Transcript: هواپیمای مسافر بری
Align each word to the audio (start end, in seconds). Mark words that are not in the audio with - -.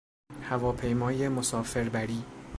هواپیمای 0.49 1.27
مسافر 1.29 1.89
بری 1.89 2.25